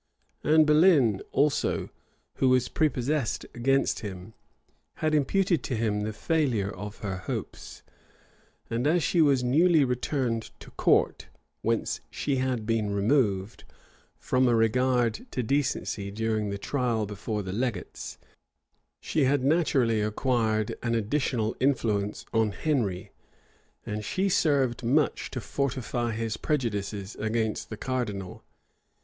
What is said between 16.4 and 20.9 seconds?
the trial before the legates, she had naturally acquired